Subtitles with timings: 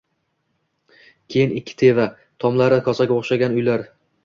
[1.35, 2.07] Keyin ikki teva,
[2.47, 3.89] tomlari kosaga o‘xshagan uylar